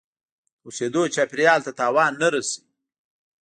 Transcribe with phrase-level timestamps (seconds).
[0.59, 2.61] د اوسیدو چاپیریال ته تاوان نه رسوي.